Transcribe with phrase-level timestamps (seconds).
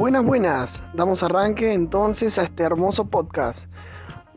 [0.00, 0.82] Buenas, buenas.
[0.94, 3.70] Damos arranque entonces a este hermoso podcast.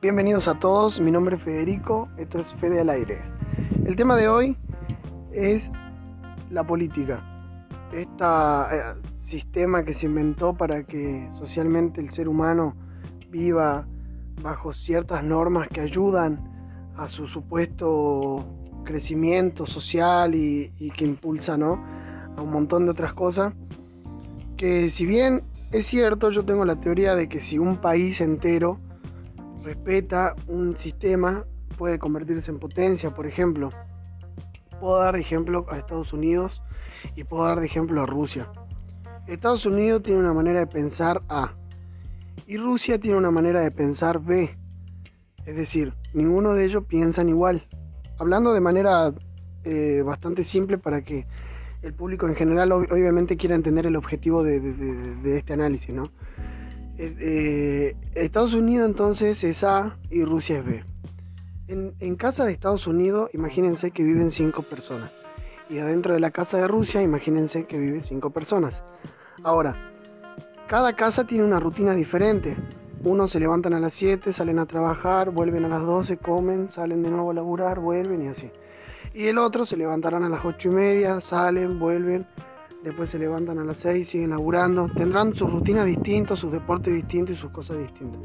[0.00, 3.22] Bienvenidos a todos, mi nombre es Federico, esto es Fede al Aire.
[3.86, 4.56] El tema de hoy
[5.30, 5.70] es
[6.50, 7.22] la política.
[7.92, 8.24] Este
[9.18, 12.74] sistema que se inventó para que socialmente el ser humano
[13.30, 13.86] viva
[14.42, 16.42] bajo ciertas normas que ayudan
[16.96, 18.44] a su supuesto
[18.82, 21.80] crecimiento social y, que impulsa ¿no?
[22.36, 23.52] a un montón de otras cosas
[24.62, 28.78] que si bien es cierto, yo tengo la teoría de que si un país entero
[29.62, 31.46] respeta un sistema,
[31.78, 33.70] puede convertirse en potencia, por ejemplo.
[34.80, 36.62] Puedo dar de ejemplo a Estados Unidos
[37.16, 38.50] y puedo dar de ejemplo a Rusia.
[39.26, 41.54] Estados Unidos tiene una manera de pensar A
[42.46, 44.56] y Rusia tiene una manera de pensar B.
[45.46, 47.66] Es decir, ninguno de ellos piensan igual.
[48.18, 49.14] Hablando de manera
[49.64, 51.26] eh, bastante simple para que
[51.82, 56.10] el público en general obviamente quiere entender el objetivo de, este análisis, ¿no?
[56.96, 60.84] Eh, eh, Estados Unidos entonces es A y Rusia es B.
[61.68, 65.10] En, casa de Estados Unidos, imagínense que viven cinco personas.
[65.70, 68.84] Y adentro de la casa de Rusia, imagínense que viven cinco personas.
[69.42, 69.90] Ahora,
[70.68, 72.56] cada casa tiene una rutina diferente.
[73.04, 77.02] Unos se levantan a las 7, salen a trabajar, vuelven a las 12, comen, salen
[77.02, 78.50] de nuevo a laburar, vuelven y así.
[79.14, 82.26] Y el otro se levantarán a las ocho y media, salen, vuelven,
[82.82, 84.88] después se levantan a las 6, siguen laburando.
[84.96, 88.22] Tendrán sus rutinas distintas, sus deportes distintos y sus cosas distintas.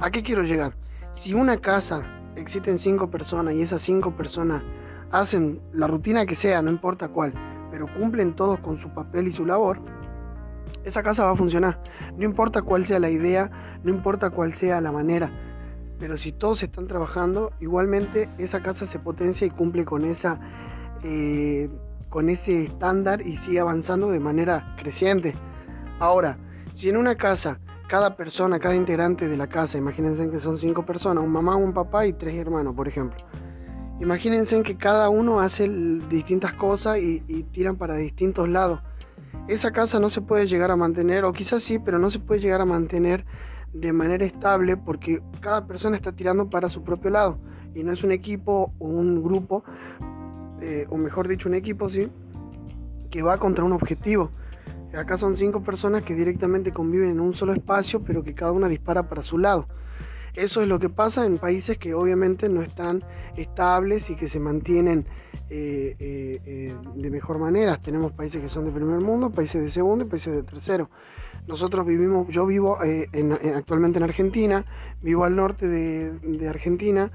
[0.00, 0.74] ¿A qué quiero llegar?
[1.12, 2.02] Si una casa
[2.36, 4.62] existen cinco personas y esas cinco personas
[5.10, 7.34] hacen la rutina que sea, no importa cuál,
[7.70, 9.78] pero cumplen todos con su papel y su labor,
[10.84, 11.82] esa casa va a funcionar.
[12.16, 13.50] No importa cuál sea la idea,
[13.82, 15.30] no importa cuál sea la manera
[15.98, 20.40] pero si todos están trabajando, igualmente esa casa se potencia y cumple con esa
[21.02, 21.68] eh,
[22.08, 25.34] con ese estándar y sigue avanzando de manera creciente.
[25.98, 26.38] Ahora,
[26.72, 30.84] si en una casa cada persona, cada integrante de la casa, imagínense que son cinco
[30.84, 33.24] personas, un mamá, un papá y tres hermanos, por ejemplo.
[34.00, 35.68] Imagínense que cada uno hace
[36.08, 38.80] distintas cosas y, y tiran para distintos lados.
[39.48, 42.40] Esa casa no se puede llegar a mantener, o quizás sí, pero no se puede
[42.40, 43.24] llegar a mantener
[43.72, 47.38] de manera estable porque cada persona está tirando para su propio lado
[47.74, 49.62] y no es un equipo o un grupo,
[50.60, 52.08] eh, o mejor dicho un equipo, sí,
[53.10, 54.30] que va contra un objetivo.
[54.96, 58.68] Acá son cinco personas que directamente conviven en un solo espacio, pero que cada una
[58.68, 59.66] dispara para su lado.
[60.38, 63.02] Eso es lo que pasa en países que obviamente no están
[63.36, 65.04] estables y que se mantienen
[65.50, 67.76] eh, eh, de mejor manera.
[67.82, 70.90] Tenemos países que son de primer mundo, países de segundo y países de tercero.
[71.48, 73.08] Nosotros vivimos, yo vivo eh,
[73.56, 74.64] actualmente en Argentina,
[75.02, 77.10] vivo al norte de, Argentina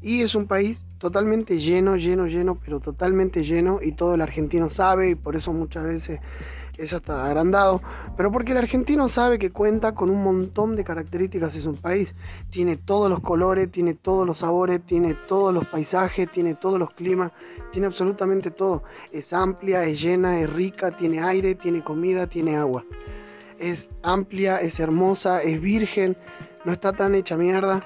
[0.00, 4.70] y es un país totalmente lleno, lleno, lleno, pero totalmente lleno y todo el argentino
[4.70, 6.20] sabe y por eso muchas veces
[6.78, 7.82] es hasta agrandado,
[8.16, 12.14] pero porque el argentino sabe que cuenta con un montón de características, es un país,
[12.50, 16.94] tiene todos los colores, tiene todos los sabores, tiene todos los paisajes, tiene todos los
[16.94, 17.32] climas,
[17.72, 22.84] tiene absolutamente todo, es amplia, es llena, es rica, tiene aire, tiene comida, tiene agua
[23.58, 26.16] es amplia, es hermosa, es virgen,
[26.64, 27.80] no está tan hecha mierda.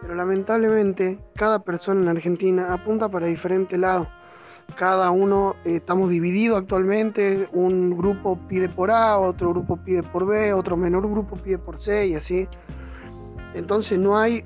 [0.00, 4.08] Pero lamentablemente cada persona en Argentina apunta para diferente lado.
[4.76, 7.48] Cada uno eh, estamos divididos actualmente.
[7.52, 11.78] Un grupo pide por A, otro grupo pide por B, otro menor grupo pide por
[11.78, 12.48] C y así.
[13.54, 14.44] Entonces no hay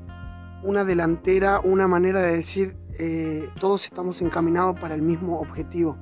[0.62, 5.96] una delantera, una manera de decir eh, todos estamos encaminados para el mismo objetivo.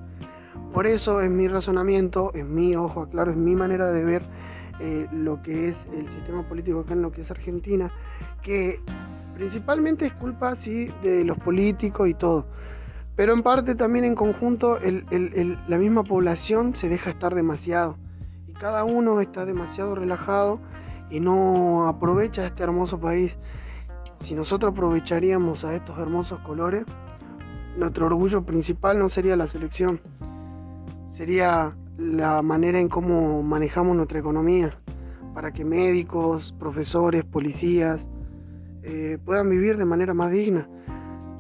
[0.72, 4.22] Por eso es mi razonamiento, es mi ojo, claro, es mi manera de ver
[4.81, 7.91] eh, lo que es el sistema político acá en lo que es Argentina,
[8.43, 8.81] que
[9.34, 12.47] principalmente es culpa sí de los políticos y todo,
[13.17, 17.97] pero en parte también en conjunto la misma población se deja estar demasiado
[18.47, 20.61] y cada uno está demasiado relajado
[21.11, 23.39] y no aprovecha este hermoso país.
[24.19, 26.84] Si nosotros aprovecharíamos a estos hermosos colores,
[27.77, 30.01] nuestro orgullo principal no sería la selección,
[31.10, 34.78] sería la manera en cómo manejamos nuestra economía,
[35.34, 38.09] para que médicos, profesores, policías
[38.83, 40.69] eh, puedan vivir de manera más digna,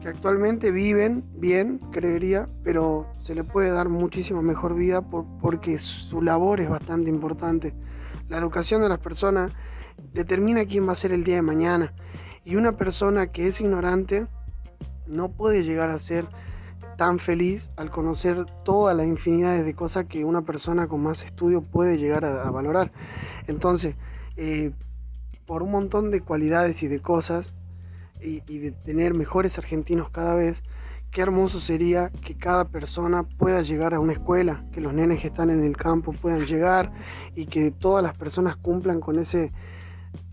[0.02, 6.20] que actualmente viven bien, creería, pero se le puede dar muchísima mejor vida porque su
[6.20, 7.72] labor es bastante importante.
[8.28, 9.52] La educación de las personas
[10.12, 11.94] determina quién va a ser el día de mañana
[12.44, 14.26] y una persona que es ignorante
[15.06, 16.26] no puede llegar a ser
[16.96, 21.62] tan feliz al conocer todas las infinidades de cosas que una persona con más estudio
[21.62, 22.90] puede llegar a, valorar.
[23.46, 23.94] Entonces,
[24.36, 24.72] eh,
[25.46, 27.54] por un montón de cualidades y de cosas,
[28.22, 30.64] y, de tener mejores argentinos cada vez,
[31.10, 35.28] qué hermoso sería que cada persona pueda llegar a una escuela, que los nenes que
[35.28, 36.92] están en el campo puedan llegar
[37.34, 39.52] y que todas las personas cumplan con ese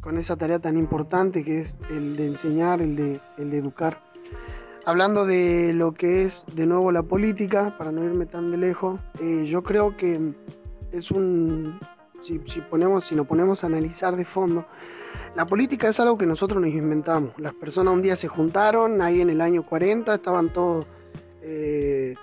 [0.02, 4.02] con esa tarea tan importante que es el de enseñar, el de, el de educar.
[4.86, 9.00] Hablando de lo que es de nuevo la política, para no irme tan de lejos,
[9.20, 10.34] eh, yo creo que
[10.92, 11.80] es un,
[12.22, 14.66] si, si, ponemos, si nos ponemos a analizar de fondo,
[15.36, 17.32] la política es algo que nosotros nos inventamos.
[17.38, 20.86] Las personas un día se juntaron, ahí en el año 40 estaban todos,
[21.42, 22.16] eh,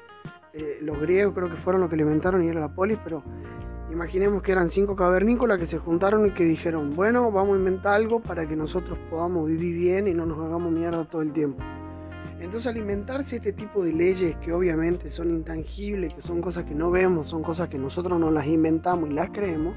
[0.52, 3.22] eh, los griegos creo que fueron los que le inventaron y era la polis, pero
[3.92, 7.94] imaginemos que eran cinco cavernícolas que se juntaron y que dijeron, bueno, vamos a inventar
[7.94, 11.62] algo para que nosotros podamos vivir bien y no nos hagamos mierda todo el tiempo.
[12.40, 16.90] Entonces alimentarse este tipo de leyes que obviamente son intangibles, que son cosas que no
[16.90, 19.74] vemos, son cosas que nosotros no las inventamos y las creemos,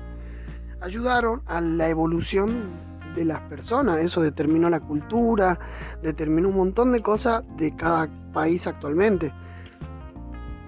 [0.82, 4.00] ayudaron a la evolución de las personas.
[4.00, 5.60] Eso determinó la cultura,
[6.02, 9.32] determinó un montón de cosas de cada país actualmente.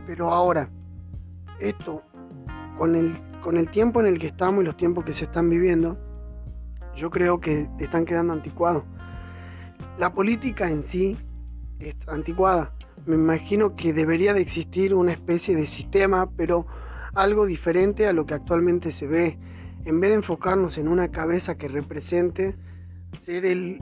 [0.07, 0.69] Pero ahora,
[1.59, 2.01] esto,
[2.77, 5.49] con el, con el tiempo en el que estamos y los tiempos que se están
[5.49, 5.97] viviendo,
[6.95, 8.83] yo creo que están quedando anticuados.
[9.97, 11.17] La política en sí
[11.79, 12.73] es anticuada.
[13.05, 16.67] Me imagino que debería de existir una especie de sistema, pero
[17.13, 19.39] algo diferente a lo que actualmente se ve
[19.85, 22.55] en vez de enfocarnos en una cabeza que represente,
[23.17, 23.79] ser el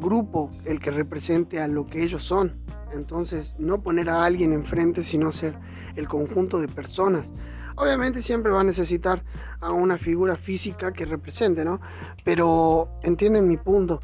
[0.00, 2.54] grupo el que represente a lo que ellos son.
[2.92, 5.58] Entonces, no poner a alguien enfrente, sino ser
[5.96, 7.32] el conjunto de personas.
[7.76, 9.22] Obviamente siempre va a necesitar
[9.60, 11.80] a una figura física que represente, ¿no?
[12.24, 14.00] Pero entienden mi punto.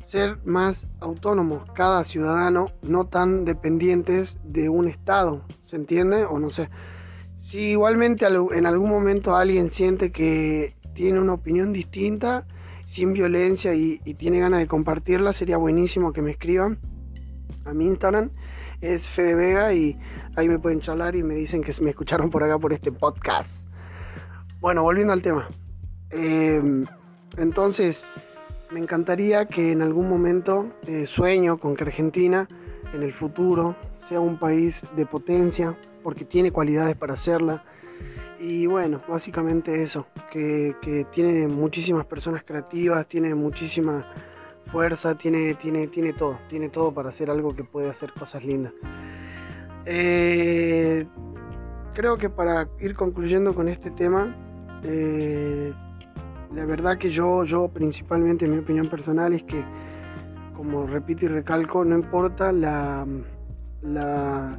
[0.00, 6.24] Ser más autónomos cada ciudadano, no tan dependientes de un Estado, ¿se entiende?
[6.26, 6.68] O no sé.
[7.44, 12.46] Si igualmente en algún momento alguien siente que tiene una opinión distinta,
[12.86, 16.78] sin violencia y, tiene ganas de compartirla, sería buenísimo que me escriban
[17.66, 18.30] a mi Instagram.
[18.80, 20.00] Es Fede Vega y
[20.36, 23.68] ahí me pueden charlar y me dicen que me escucharon por acá por este podcast.
[24.62, 25.46] Bueno, volviendo al tema.
[26.08, 26.86] Em,
[27.36, 28.06] entonces,
[28.70, 32.48] me encantaría que en algún momento eh, sueño con que Argentina
[32.94, 37.64] en el futuro sea un país de potencia, porque tiene cualidades para hacerla.
[38.38, 44.06] Y bueno, básicamente eso, que, tiene muchísimas personas creativas, tiene muchísima
[44.70, 48.74] fuerza, tiene, tiene, tiene todo, tiene todo para hacer algo que puede hacer cosas lindas.
[49.86, 51.06] Eh,
[51.94, 54.36] creo que para ir concluyendo con este tema,
[54.82, 55.72] eh,
[56.54, 59.64] la verdad que yo, yo principalmente, mi opinión personal es que,
[60.54, 63.06] como repito y recalco, no importa la,
[63.82, 64.58] la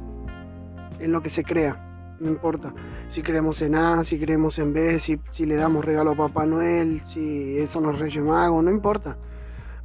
[0.98, 2.72] en lo que se crea, no importa
[3.08, 6.46] si creemos en A, si creemos en B, si, si le damos regalo a Papá
[6.46, 9.16] Noel, si eso nos Reyes Magos, no importa,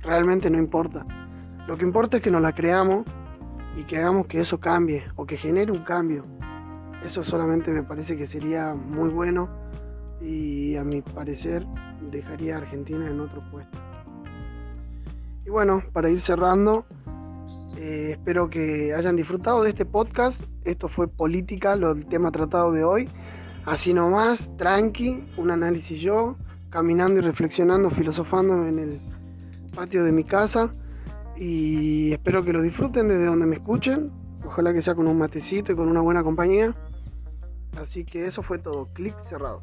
[0.01, 1.05] realmente no importa.
[1.67, 3.05] Lo que importa es que nos la creamos
[3.77, 6.25] y que hagamos que eso cambie o que genere un cambio.
[7.05, 9.49] Eso solamente me parece que sería muy bueno
[10.19, 11.65] y a mi parecer
[12.11, 13.77] dejaría a Argentina en otro puesto.
[15.45, 16.85] Y bueno, para ir cerrando,
[17.77, 20.43] eh, espero que hayan disfrutado de este podcast.
[20.65, 23.09] Esto fue política, lo, el tema tratado de hoy.
[23.65, 26.35] Así nomás, tranqui, un análisis yo,
[26.69, 28.99] caminando y reflexionando, filosofando en el
[29.75, 30.73] patio de mi casa.
[31.37, 34.11] Y espero que lo disfruten desde donde me escuchen.
[34.45, 36.75] Ojalá que sea con un matecito y con una buena compañía.
[37.79, 38.89] Así que eso fue todo.
[38.93, 39.61] Clic cerrado.